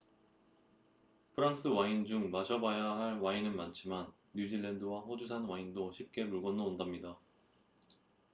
[1.35, 7.19] 프랑스 와인 중 마셔봐야 할 와인은 많지만 뉴질랜드와 호주산 와인도 쉽게 물 건너 온답니다